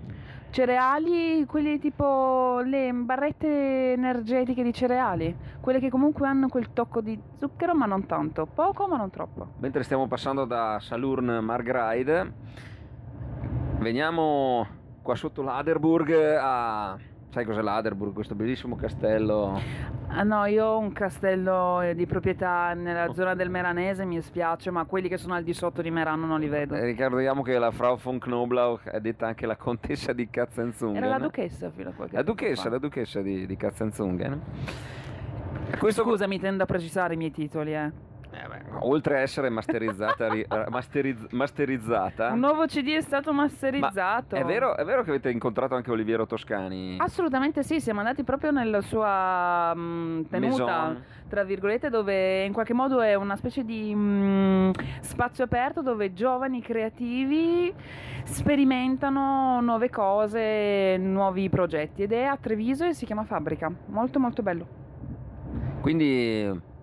Cereali, 0.59 1.47
quelli 1.47 1.79
tipo 1.79 2.59
le 2.65 2.91
barrette 2.93 3.93
energetiche 3.93 4.65
di 4.65 4.73
cereali, 4.73 5.33
quelle 5.61 5.79
che 5.79 5.89
comunque 5.89 6.27
hanno 6.27 6.49
quel 6.49 6.73
tocco 6.73 7.01
di 7.01 7.17
zucchero 7.39 7.77
ma 7.77 7.87
non 7.87 8.07
tanto, 8.07 8.45
poco 8.45 8.89
ma 8.89 8.97
non 8.97 9.09
troppo. 9.09 9.51
Mentre 9.59 9.85
stiamo 9.85 10.09
passando 10.09 10.47
da 10.47 10.79
Salurn 10.81 11.39
Margride, 11.45 12.33
veniamo 13.79 14.67
qua 15.01 15.15
sotto 15.15 15.43
l'Aderburg 15.43 16.11
a... 16.41 16.97
Sai 17.29 17.45
cos'è 17.45 17.63
l'Aderburg? 17.63 18.13
Questo 18.13 18.35
bellissimo 18.35 18.75
castello 18.75 19.61
Ah 20.11 20.23
no, 20.23 20.47
io 20.47 20.65
ho 20.65 20.79
un 20.79 20.93
castello 20.93 21.83
eh, 21.83 21.95
di 21.95 22.07
proprietà 22.07 22.73
nella 22.73 23.13
zona 23.13 23.35
del 23.35 23.51
Meranese, 23.51 24.05
mi 24.05 24.21
spiace, 24.23 24.71
ma 24.71 24.85
quelli 24.85 25.09
che 25.09 25.19
sono 25.19 25.35
al 25.35 25.45
di 25.45 25.53
sotto 25.53 25.83
di 25.83 25.91
Merano 25.91 26.27
non 26.27 26.41
li 26.41 26.49
vedo. 26.49 26.75
Eh, 26.75 26.85
ricordiamo 26.85 27.43
che 27.43 27.59
la 27.59 27.71
Frau 27.71 27.97
von 27.99 28.19
Knoblauch 28.19 28.89
è 28.89 29.01
detta 29.01 29.27
anche 29.27 29.47
la 29.47 29.57
contessa 29.57 30.13
di 30.13 30.29
Katzenzungen. 30.29 30.97
Era 30.97 31.09
la 31.09 31.19
duchessa 31.19 31.71
fino 31.71 31.91
a 31.91 31.93
qualche 31.93 32.17
La 32.17 32.23
duchessa, 32.23 32.69
la 32.71 32.79
duchessa 32.79 33.21
di, 33.21 33.47
di 33.47 33.57
Katzenzungen. 33.57 34.41
Questo 35.79 36.03
Scusami, 36.03 36.41
tendo 36.41 36.63
a 36.63 36.67
precisare 36.67 37.15
i 37.15 37.17
miei 37.17 37.31
titoli, 37.31 37.75
eh. 37.75 38.08
Eh 38.41 38.47
beh, 38.47 38.63
oltre 38.81 39.17
a 39.17 39.21
essere 39.21 39.49
masterizzata, 39.51 40.29
ri- 40.29 40.47
eh, 40.49 40.65
masteriz- 40.69 41.27
masterizzata 41.33 42.31
Un 42.31 42.39
nuovo 42.39 42.67
CD 42.67 42.91
è 42.91 43.01
stato 43.01 43.33
masterizzato. 43.33 44.37
è 44.37 44.45
vero, 44.45 44.77
è 44.77 44.85
vero 44.85 45.03
che 45.03 45.11
avete 45.11 45.31
incontrato 45.31 45.75
anche 45.75 45.91
Oliviero 45.91 46.25
Toscani? 46.25 46.97
Assolutamente 47.01 47.65
sì, 47.65 47.81
siamo 47.81 47.99
andati 47.99 48.23
proprio 48.23 48.53
nella 48.53 48.81
sua 48.81 49.73
mm, 49.75 50.23
tenuta, 50.31 50.65
Maison. 50.65 51.05
tra 51.29 51.43
virgolette, 51.43 51.91
dove 51.91 52.45
in 52.45 52.53
qualche 52.53 52.75
modo 52.75 53.01
è 53.01 53.15
una 53.15 53.35
specie 53.35 53.65
di 53.65 53.93
mm, 53.93 54.71
spazio 55.01 55.43
aperto 55.43 55.83
dove 55.83 56.13
giovani 56.13 56.63
creativi 56.63 57.75
sperimentano 58.23 59.61
nuove 59.61 59.91
cose, 59.91 60.97
nuovi 60.97 61.49
progetti 61.49 62.03
ed 62.03 62.13
è 62.13 62.23
a 62.23 62.37
Treviso 62.41 62.85
e 62.85 62.95
si 62.95 63.05
chiama 63.05 63.25
Fabbrica. 63.25 63.69
Molto 63.87 64.21
molto 64.21 64.43
bello. 64.43 64.67
Quindi 65.81 66.77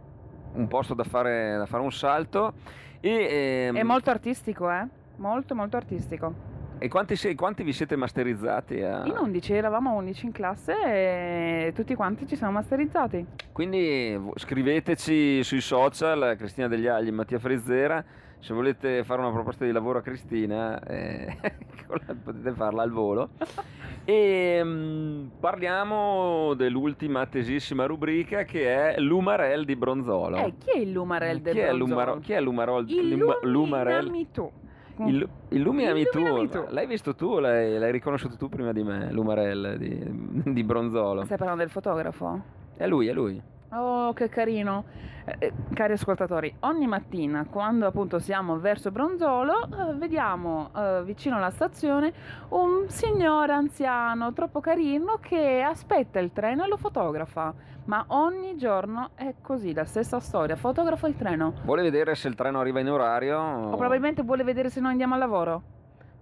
un 0.56 0.68
posto 0.68 0.94
da 0.94 1.04
fare, 1.04 1.58
da 1.58 1.66
fare 1.66 1.84
un 1.84 1.92
salto. 1.92 2.54
E, 3.00 3.68
ehm, 3.70 3.76
È 3.78 3.84
molto 3.84 4.10
artistico, 4.10 4.70
eh? 4.72 4.88
Molto 5.18 5.56
molto 5.56 5.78
artistico. 5.78 6.54
e 6.78 6.90
quanti, 6.90 7.16
si- 7.16 7.34
quanti 7.36 7.64
vi 7.64 7.72
siete 7.72 7.96
masterizzati? 7.96 8.82
a- 8.82 9.04
In 9.06 9.16
11, 9.18 9.54
eravamo 9.54 9.94
11 9.96 10.26
in 10.26 10.32
classe 10.34 10.74
e 10.84 11.72
tutti 11.74 11.96
quanti 11.96 12.28
ci 12.28 12.36
siamo 12.36 12.52
masterizzati. 12.54 13.26
Quindi 13.54 14.20
scriveteci 14.36 15.42
sui 15.44 15.62
social, 15.62 16.36
Cristina 16.38 16.68
Degli 16.68 16.88
Agli, 16.88 17.12
Mattia 17.12 17.40
Frizzera, 17.40 18.04
se 18.46 18.54
volete 18.54 19.04
fare 19.04 19.22
una 19.22 19.32
proposta 19.32 19.66
di 19.66 19.72
lavoro 19.72 19.98
a 19.98 20.02
Cristina, 20.04 20.80
eh, 20.84 21.36
potete 22.24 22.52
farla 22.52 22.84
al 22.84 22.92
volo. 22.92 23.30
E 24.08 24.62
mm, 24.64 25.28
parliamo 25.40 26.54
dell'ultima 26.54 27.26
tesissima 27.26 27.88
rubrica 27.88 28.44
che 28.44 28.94
è 28.94 29.00
l'Umarel 29.00 29.66
di 29.66 29.76
Bronzolo. 29.76 30.38
Eh, 30.38 30.54
chi 30.60 30.70
è 30.70 30.78
il 30.78 30.92
Lumarel 30.92 31.38
è 31.42 31.42
Bronzolo? 31.42 31.76
l'Umaro- 31.76 32.20
chi 32.20 32.34
è 32.34 32.40
l'Umarol- 32.40 32.86
Luma- 32.88 33.40
L'Umarel? 33.42 34.04
Illuminami 34.04 34.32
tu. 34.32 34.52
Il- 35.08 35.28
illuminami, 35.50 36.02
Illuminami 36.02 36.50
tu. 36.50 36.66
tu. 36.66 36.66
L'hai 36.70 36.86
visto 36.86 37.16
tu, 37.16 37.40
l'hai, 37.40 37.80
l'hai 37.80 37.92
riconosciuto 37.92 38.38
tu 38.38 38.48
prima 38.48 38.72
di 38.74 38.84
me, 38.84 39.12
l'Umarel 39.12 39.76
di, 39.80 40.52
di 40.54 40.64
Bronzolo. 40.64 41.26
Stai 41.26 41.38
parlando 41.38 41.64
del 41.64 41.72
fotografo? 41.72 42.44
È 42.78 42.86
lui, 42.86 43.08
è 43.08 43.12
lui. 43.12 43.42
Oh, 43.76 44.14
che 44.14 44.30
carino. 44.30 44.86
Eh, 45.26 45.36
eh, 45.40 45.54
cari 45.74 45.94
ascoltatori, 45.94 46.56
ogni 46.62 46.86
mattina 46.86 47.46
quando 47.50 47.88
appunto 47.88 48.20
siamo 48.20 48.60
verso 48.60 48.92
Bronzolo, 48.92 49.64
eh, 49.64 49.94
vediamo 49.96 50.70
eh, 50.76 51.02
vicino 51.04 51.38
alla 51.38 51.50
stazione 51.50 52.14
un 52.50 52.86
signore 52.90 53.52
anziano 53.52 54.32
troppo 54.34 54.60
carino 54.60 55.18
che 55.20 55.64
aspetta 55.64 56.20
il 56.20 56.32
treno 56.32 56.64
e 56.64 56.68
lo 56.68 56.78
fotografa. 56.78 57.54
Ma 57.86 58.04
ogni 58.08 58.56
giorno 58.56 59.10
è 59.16 59.36
così, 59.42 59.74
la 59.74 59.86
stessa 59.86 60.20
storia, 60.20 60.56
fotografa 60.56 61.08
il 61.08 61.16
treno. 61.16 61.54
Vuole 61.66 61.84
vedere 61.84 62.16
se 62.16 62.28
il 62.28 62.36
treno 62.36 62.60
arriva 62.60 62.80
in 62.80 62.90
orario. 62.90 63.38
O 63.40 63.76
probabilmente 63.76 64.24
vuole 64.24 64.44
vedere 64.44 64.70
se 64.70 64.80
noi 64.80 64.92
andiamo 64.92 65.14
al 65.14 65.20
lavoro. 65.20 65.75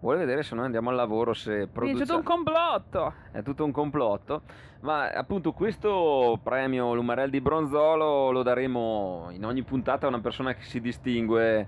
Vuole 0.03 0.17
vedere 0.17 0.43
se 0.43 0.53
noi 0.53 0.65
andiamo 0.65 0.89
al 0.89 0.98
lavoro, 0.98 1.33
se 1.33 1.60
c'è 1.60 1.67
produce... 1.67 2.03
tutto 2.03 2.17
un 2.17 2.24
complotto. 2.24 3.13
È 3.31 3.41
tutto 3.41 3.63
un 3.63 3.72
complotto. 3.72 4.41
Ma 4.81 5.10
appunto 5.10 5.53
questo 5.53 6.38
premio 6.43 6.93
Lumarel 6.93 7.29
di 7.29 7.39
Bronzolo 7.39 8.29
lo 8.29 8.43
daremo 8.43 9.29
in 9.31 9.45
ogni 9.45 9.63
puntata 9.63 10.05
a 10.05 10.10
una 10.10 10.19
persona 10.19 10.55
che 10.55 10.63
si 10.63 10.81
distingue 10.81 11.67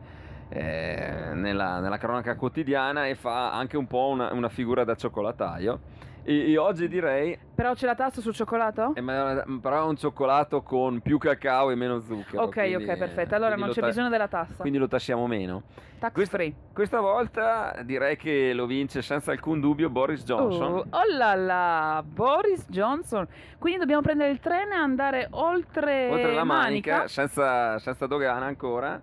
eh, 0.50 1.30
nella, 1.34 1.80
nella 1.80 1.98
cronaca 1.98 2.36
quotidiana 2.36 3.08
e 3.08 3.15
fa 3.15 3.54
anche 3.54 3.77
un 3.77 3.88
po' 3.88 4.10
una, 4.10 4.34
una 4.34 4.50
figura 4.50 4.84
da 4.84 4.96
cioccolataio. 4.96 5.80
E, 6.27 6.51
e 6.51 6.58
oggi 6.58 6.88
direi, 6.88 7.38
Però 7.53 7.74
c'è 7.75 7.86
la 7.86 7.94
tassa 7.94 8.20
sul 8.20 8.34
cioccolato? 8.34 8.94
eh, 8.96 9.01
ma- 9.01 9.44
però 9.62 9.84
è 9.84 9.86
un 9.88 9.96
cioccolato 9.96 10.63
con 10.63 11.00
più 11.01 11.20
cacao 11.20 11.70
e 11.70 11.75
meno 11.75 12.00
zucchero. 12.01 12.41
ok, 12.44 12.51
quindi- 12.53 12.75
ok, 12.84 12.98
perfetto. 12.98 13.36
Allora 13.36 13.55
non 13.55 13.70
c'è 13.70 13.79
ta- 13.82 13.86
bisogno 13.88 14.10
della 14.10 14.27
tassa. 14.27 14.55
Quindi 14.62 14.79
lo 14.79 14.88
tassiamo 14.88 15.27
meno. 15.27 15.62
Tax 16.00 16.12
questo- 16.13 16.36
free. 16.36 16.53
Questa 16.74 17.00
volta 17.00 17.79
direi 17.84 18.17
che 18.17 18.53
lo 18.53 18.65
vince 18.65 19.03
senza 19.03 19.32
alcun 19.32 19.60
dubbio 19.60 19.89
Boris 19.91 20.24
Johnson. 20.24 20.74
Oh, 20.74 20.86
oh 20.89 21.15
là 21.17 21.36
là, 21.36 22.03
Boris 22.03 22.65
Johnson. 22.70 23.27
Quindi 23.60 23.79
dobbiamo 23.79 24.01
prendere 24.01 24.32
il 24.32 24.39
treno 24.39 24.74
e 24.74 24.77
andare 24.77 25.27
oltre, 25.32 26.10
oltre 26.10 26.34
la 26.34 26.44
manica, 26.44 26.91
Manica. 26.91 27.08
senza, 27.08 27.77
senza 27.77 28.08
dogana 28.08 28.46
ancora. 28.48 29.00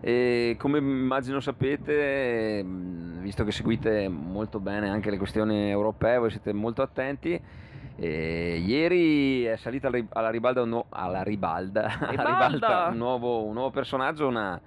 E 0.00 0.56
come 0.58 0.78
immagino 0.78 1.40
sapete, 1.40 2.62
mh, 2.62 3.20
visto 3.20 3.44
che 3.44 3.50
seguite 3.52 4.08
molto 4.08 4.60
bene 4.60 4.88
anche 4.88 5.10
le 5.10 5.18
questioni 5.18 5.70
europee, 5.70 6.18
voi 6.18 6.30
siete 6.30 6.52
molto 6.52 6.82
attenti. 6.82 7.40
e 7.98 8.56
ieri 8.58 9.44
è 9.44 9.56
salita 9.56 9.88
alla 9.88 9.96
ri- 9.96 10.06
alla 10.12 10.28
ribalda, 10.30 10.62
un, 10.62 10.68
nuo- 10.68 10.86
alla 10.90 11.22
ribalda, 11.22 11.84
alla 11.98 12.10
Ribalda! 12.10 12.46
ribalta 12.46 12.88
un, 12.90 12.96
nuovo, 12.98 13.44
un 13.44 13.54
nuovo 13.54 13.70
personaggio, 13.70 14.28
una, 14.28 14.60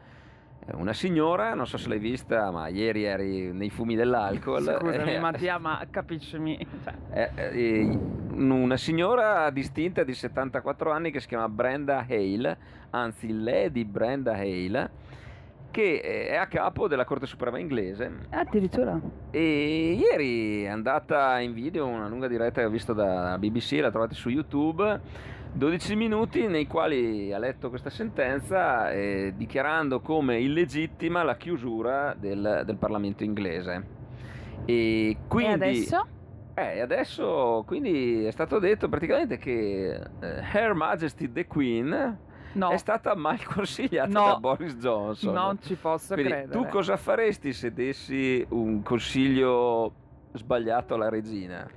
una 0.73 0.93
signora, 0.93 1.53
non 1.53 1.67
so 1.67 1.77
se 1.77 1.89
l'hai 1.89 1.99
vista, 1.99 2.49
ma 2.51 2.67
ieri 2.67 3.03
eri 3.03 3.51
nei 3.53 3.69
fumi 3.69 3.95
dell'alcol. 3.95 4.63
Scusami 4.79 5.13
Eh, 5.13 5.19
Mattia, 5.21 5.57
ma 5.59 5.79
capiscimi. 5.89 6.57
Cioè, 6.83 7.29
eh, 7.35 7.49
eh, 7.51 7.99
una 8.39 8.77
signora 8.77 9.49
distinta 9.49 10.03
di 10.03 10.13
74 10.13 10.91
anni 10.91 11.11
che 11.11 11.19
si 11.19 11.27
chiama 11.27 11.49
Brenda 11.49 12.05
Hale, 12.07 12.57
anzi 12.91 13.31
Lady 13.31 13.83
Brenda 13.83 14.33
Hale, 14.33 14.89
che 15.71 15.99
è 16.01 16.35
a 16.35 16.47
capo 16.47 16.87
della 16.87 17.05
Corte 17.05 17.25
Suprema 17.25 17.59
inglese 17.59 18.11
addirittura. 18.31 18.99
e 19.29 19.91
ieri 19.93 20.63
è 20.63 20.67
andata 20.67 21.39
in 21.39 21.53
video 21.53 21.85
una 21.85 22.07
lunga 22.07 22.27
diretta 22.27 22.61
che 22.61 22.67
ho 22.67 22.71
visto 22.71 22.93
da 22.93 23.37
BBC, 23.37 23.79
la 23.81 23.91
trovate 23.91 24.15
su 24.15 24.29
YouTube, 24.29 24.99
12 25.51 25.95
minuti 25.95 26.47
nei 26.47 26.65
quali 26.65 27.33
ha 27.33 27.37
letto 27.37 27.69
questa 27.69 27.89
sentenza 27.89 28.91
eh, 28.91 29.33
dichiarando 29.35 29.99
come 29.99 30.39
illegittima 30.39 31.23
la 31.23 31.35
chiusura 31.35 32.15
del, 32.17 32.63
del 32.65 32.77
Parlamento 32.77 33.23
inglese. 33.23 33.97
E 34.65 35.17
quindi... 35.27 35.51
E 35.51 35.53
adesso? 35.53 36.07
Eh, 36.59 36.77
e 36.77 36.79
adesso 36.81 37.63
quindi 37.65 38.25
è 38.25 38.31
stato 38.31 38.59
detto 38.59 38.89
praticamente 38.89 39.37
che 39.37 39.91
eh, 40.19 40.43
Her 40.53 40.73
Majesty 40.73 41.31
the 41.31 41.45
Queen 41.47 42.17
No, 42.53 42.69
è 42.71 42.77
stata 42.77 43.13
mal 43.15 43.41
consigliata 43.45 44.09
No. 44.09 44.25
da 44.25 44.39
Boris 44.39 44.75
Johnson. 44.77 45.33
non 45.33 45.59
ci 45.61 45.75
posso 45.75 46.15
Quindi 46.15 46.31
credere. 46.33 46.51
tu 46.59 46.67
cosa 46.67 46.97
faresti 46.97 47.53
se 47.53 47.71
dessi 47.71 48.43
un 48.49 48.81
consiglio 48.81 49.93
sbagliato 50.33 50.95
alla 50.95 51.09
regina? 51.09 51.67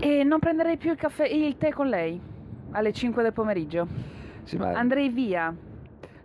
E 0.00 0.22
non 0.24 0.38
prenderei 0.40 0.76
più 0.76 0.90
il 0.90 0.96
caffè, 0.98 1.26
il 1.26 1.56
tè 1.56 1.70
con 1.70 1.88
lei 1.88 2.20
alle 2.72 2.92
5 2.92 3.22
del 3.22 3.32
pomeriggio. 3.32 3.86
Sì, 4.42 4.56
ma 4.56 4.72
Andrei 4.72 5.08
via. 5.08 5.54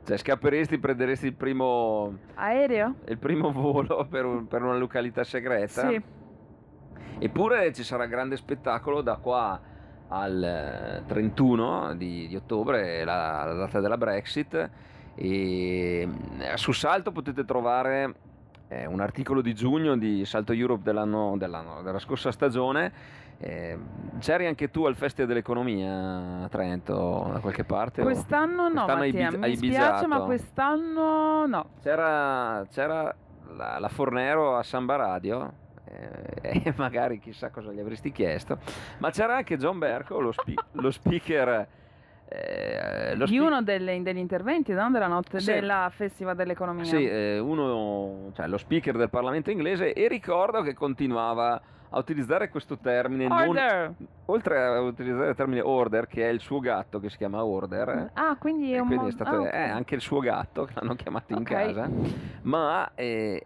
cioè, 0.04 0.18
scapperesti, 0.18 0.80
prenderesti 0.80 1.28
il 1.28 1.34
primo, 1.36 2.18
Aereo? 2.36 2.96
il 3.08 3.18
primo 3.20 3.52
volo 3.52 4.06
per, 4.10 4.26
un- 4.26 4.48
per 4.48 4.64
una 4.64 4.76
località 4.78 5.24
segreta? 5.24 5.88
Sì. 5.88 6.02
Eppure 7.20 7.74
ci 7.74 7.84
sarà 7.84 8.06
grande 8.06 8.38
spettacolo 8.38 9.02
da 9.02 9.16
qua 9.18 9.60
al 10.08 10.42
eh, 10.44 11.04
31 11.06 11.96
di, 11.96 12.28
di 12.28 12.36
ottobre, 12.36 13.04
la, 13.04 13.44
la 13.46 13.54
data 13.54 13.80
della 13.80 13.98
Brexit. 13.98 14.70
E 15.16 16.08
eh, 16.40 16.58
su 16.58 16.72
Salto 16.72 17.12
potete 17.12 17.44
trovare 17.46 18.14
eh, 18.70 18.86
un 18.86 19.02
articolo 19.02 19.42
di 19.42 19.54
giugno 19.54 19.98
di 19.98 20.24
Salto 20.26 20.54
Europe 20.54 20.82
dell'anno, 20.84 21.36
dell'anno- 21.38 21.82
della 21.82 22.00
scorsa 22.00 22.32
stagione. 22.32 23.18
Eh, 23.42 23.78
c'eri 24.20 24.48
anche 24.48 24.70
tu 24.70 24.86
al 24.86 24.96
Festival 24.96 25.28
dell'Economia 25.30 26.44
a 26.44 26.48
Trento 26.50 27.30
da 27.34 27.40
qualche 27.40 27.64
parte? 27.64 28.02
o- 28.02 28.04
Quest'anno 28.06 28.68
no, 28.68 28.84
Quest'anno 28.86 29.02
hai 29.02 29.12
Mattia. 29.12 29.28
biz- 29.30 29.38
Mi 29.38 29.44
hai 29.46 29.58
dispiace, 29.58 30.08
ma 30.08 30.20
quest'anno 30.22 31.46
no. 31.46 31.66
C'era, 31.82 32.66
c'era 32.70 33.16
la, 33.56 33.78
la 33.80 33.88
Fornero 33.90 34.58
a 34.58 34.64
Samba 34.64 34.96
Radio 34.98 35.46
eh, 35.46 35.52
e 36.42 36.74
magari 36.78 37.20
chissà 37.20 37.50
cosa 37.50 37.72
gli 37.72 37.80
avresti 37.80 38.12
chiesto, 38.12 38.58
ma 39.00 39.10
c'era 39.10 39.36
anche 39.38 39.58
John 39.58 39.80
Berco, 39.80 40.20
lo, 40.20 40.32
spi- 40.32 40.56
lo 40.74 40.92
speaker. 40.92 41.68
eh, 42.32 43.16
lo 43.16 43.26
Di 43.26 43.32
spi- 43.36 43.38
uno 43.40 43.64
delle- 43.64 44.02
degli 44.04 44.18
interventi 44.18 44.72
no? 44.74 44.90
della 44.92 45.08
notte 45.08 45.40
Sì. 45.40 45.52
della 45.52 45.90
Festival 45.92 46.36
dell'Economia. 46.36 46.84
Sì, 46.84 47.08
eh, 47.08 47.40
uno, 47.40 48.32
cioè 48.36 48.48
lo 48.48 48.58
speaker 48.58 48.96
del 48.98 49.10
Parlamento 49.10 49.50
inglese 49.50 49.94
e 49.94 50.08
ricordo 50.08 50.62
che 50.62 50.76
continuava 50.76 51.60
a 51.92 51.98
utilizzare 51.98 52.50
questo 52.50 52.78
termine 52.78 53.28
non- 53.28 53.58
oltre 54.26 54.64
a 54.64 54.80
utilizzare 54.80 55.30
il 55.32 55.36
termine 55.36 55.62
order 55.62 56.06
che 56.06 56.24
è 56.30 56.32
il 56.32 56.40
suo 56.40 56.60
gatto 56.60 57.00
che 57.00 57.10
si 57.10 57.18
chiama 57.18 57.44
order 57.44 58.12
Ah, 58.14 58.36
quindi 58.38 58.72
è 58.74 58.78
un 58.80 58.86
quindi 58.86 59.06
mo- 59.06 59.10
è 59.10 59.14
stato 59.14 59.36
ah, 59.38 59.40
ok. 59.40 59.54
eh, 59.54 59.58
anche 59.58 59.96
il 59.96 60.02
suo 60.02 60.20
gatto 60.20 60.66
che 60.66 60.74
l'hanno 60.76 60.94
chiamato 60.94 61.34
in 61.34 61.40
Ok. 61.40 61.46
casa 61.46 61.90
ma 62.44 62.92
eh, 62.94 63.44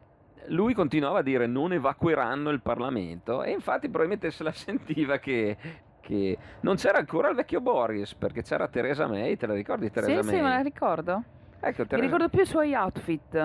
lui 0.47 0.73
continuava 0.73 1.19
a 1.19 1.21
dire 1.21 1.47
non 1.47 1.73
evacueranno 1.73 2.49
il 2.49 2.61
Parlamento 2.61 3.43
e 3.43 3.51
infatti 3.51 3.87
probabilmente 3.89 4.31
se 4.31 4.43
la 4.43 4.51
sentiva 4.53 5.17
che, 5.17 5.57
che 6.01 6.37
non 6.61 6.75
c'era 6.75 6.97
ancora 6.99 7.29
il 7.29 7.35
vecchio 7.35 7.61
Boris 7.61 8.13
perché 8.15 8.41
c'era 8.43 8.67
Theresa 8.67 9.07
May, 9.07 9.37
te 9.37 9.47
la 9.47 9.53
ricordi 9.53 9.89
Theresa 9.91 10.21
Sì, 10.21 10.27
May? 10.27 10.35
sì, 10.35 10.41
me 10.41 10.49
la 10.49 10.61
ricordo. 10.61 11.23
Ecco, 11.59 11.81
Mi 11.83 11.87
Theresa... 11.87 11.97
ricordo 11.97 12.29
più 12.29 12.41
i 12.41 12.45
suoi 12.45 12.73
outfit. 12.73 13.35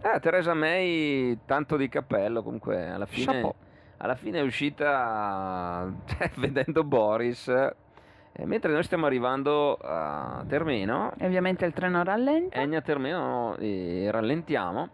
Eh, 0.00 0.20
Theresa 0.20 0.54
May 0.54 1.38
tanto 1.44 1.76
di 1.76 1.88
cappello 1.88 2.42
comunque 2.42 2.88
alla 2.88 3.06
fine, 3.06 3.52
alla 3.98 4.14
fine 4.14 4.38
è 4.38 4.42
uscita 4.42 5.92
cioè, 6.06 6.30
vedendo 6.36 6.84
Boris 6.84 7.48
E 7.48 8.46
mentre 8.46 8.70
noi 8.72 8.84
stiamo 8.84 9.06
arrivando 9.06 9.74
a 9.74 10.44
Termeno, 10.46 11.12
E 11.18 11.26
ovviamente 11.26 11.64
il 11.66 11.72
treno 11.72 12.04
rallenta. 12.04 12.60
Egna 12.60 12.80
Termeno 12.80 13.56
e 13.58 14.06
rallentiamo. 14.12 14.88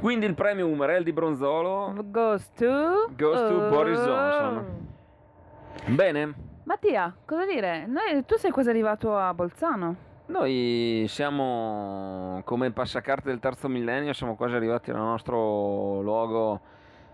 Quindi 0.00 0.26
il 0.26 0.34
premio 0.34 0.66
Umarell 0.68 1.02
di 1.02 1.12
Bronzolo 1.12 1.94
Goes 2.06 2.50
to... 2.52 3.08
Goes 3.16 3.40
to 3.40 3.54
Oh. 3.64 3.68
Boris 3.70 3.98
Johnson. 3.98 4.64
Bene, 5.86 6.34
Mattia, 6.64 7.14
cosa 7.24 7.44
dire? 7.46 7.86
Noi- 7.86 8.24
tu 8.24 8.36
sei 8.36 8.50
quasi 8.50 8.70
arrivato 8.70 9.16
a 9.16 9.32
Bolzano. 9.34 9.96
noi 10.26 11.04
siamo 11.08 12.40
come 12.44 12.70
passacarte 12.70 13.28
del 13.28 13.38
terzo 13.40 13.68
millennio, 13.68 14.12
siamo 14.14 14.34
quasi 14.36 14.54
arrivati 14.54 14.90
al 14.90 14.96
nostro 14.96 16.00
luogo, 16.00 16.60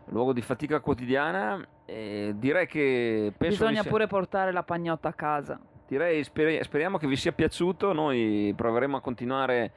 luogo 0.07 0.33
di 0.33 0.41
fatica 0.43 0.79
quotidiana 0.81 1.65
e 1.85 2.33
direi 2.37 2.67
che 2.67 3.33
penso 3.37 3.57
vi 3.57 3.63
Bisogna 3.65 3.83
sia- 3.83 3.91
pure 3.91 4.07
portare 4.07 4.53
la 4.53 4.63
pagnotta 4.63 5.09
a 5.09 5.13
casa. 5.13 5.59
direi 5.89 6.23
speri- 6.23 6.63
speriamo 6.63 6.99
che 6.99 7.09
vi 7.09 7.17
sia 7.17 7.33
piaciuto, 7.33 7.93
noi 7.93 8.53
proveremo 8.57 8.97
a 8.97 9.01
continuare 9.01 9.73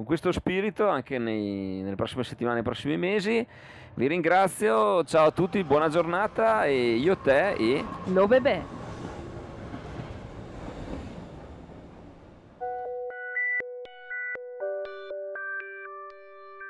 con 0.00 0.08
questo 0.08 0.32
spirito 0.32 0.88
anche 0.88 1.18
nei- 1.18 1.82
nelle 1.82 1.94
prossime 1.94 2.24
settimane, 2.24 2.54
nei 2.54 2.62
prossimi 2.62 2.96
mesi. 2.96 3.46
Vi 3.94 4.06
ringrazio, 4.06 5.04
ciao 5.04 5.26
a 5.26 5.30
tutti, 5.30 5.62
buona 5.62 5.90
giornata 5.90 6.64
e 6.64 6.94
io 6.94 7.18
te 7.18 7.50
e 7.52 7.84
Lo 8.06 8.26
bebè. 8.26 8.62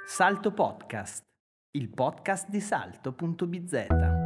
Salto 0.07 0.53
Podcast, 0.53 1.23
il 1.73 1.89
podcast 1.89 2.49
di 2.49 2.61
salto.bz. 2.61 4.20